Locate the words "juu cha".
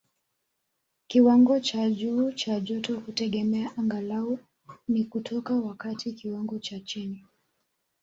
1.89-2.59